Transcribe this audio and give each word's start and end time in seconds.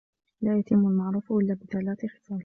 لَا 0.43 0.59
يَتِمُّ 0.59 0.87
الْمَعْرُوفُ 0.87 1.31
إلَّا 1.31 1.53
بِثَلَاثٍ 1.53 2.05
خِصَالٍ 2.05 2.39